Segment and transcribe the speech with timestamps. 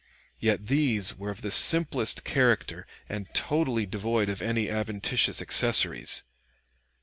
[0.39, 6.23] Yet these were of the simplest character and totally devoid of any adventitious accessories.